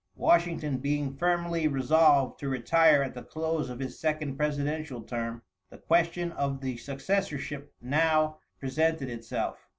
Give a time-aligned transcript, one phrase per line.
[0.15, 5.77] Washington being firmly resolved to retire at the close of his second presidential term, the
[5.77, 9.67] question of the successorship now presented itself.